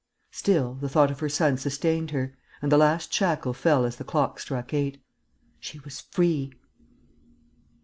Still, 0.31 0.73
the 0.81 0.89
thought 0.89 1.11
of 1.11 1.19
her 1.19 1.29
son 1.29 1.57
sustained 1.57 2.09
her; 2.09 2.35
and 2.59 2.71
the 2.71 2.77
last 2.79 3.13
shackle 3.13 3.53
fell 3.53 3.85
as 3.85 3.97
the 3.97 4.03
clock 4.03 4.39
struck 4.39 4.73
eight. 4.73 4.99
She 5.59 5.77
was 5.81 6.01
free! 6.01 6.53